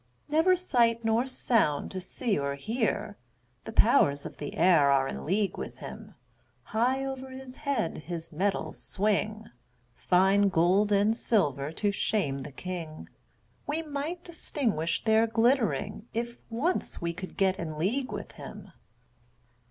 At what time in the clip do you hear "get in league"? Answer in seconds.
17.37-18.11